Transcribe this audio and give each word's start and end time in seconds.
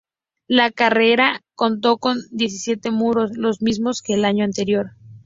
La 0.47 0.71
carrera 0.71 1.43
contó 1.53 1.99
con 1.99 2.17
diecisiete 2.31 2.89
muros, 2.89 3.37
los 3.37 3.61
mismos 3.61 4.01
que 4.01 4.15
el 4.15 4.25
año 4.25 4.43
anterior. 4.43 4.93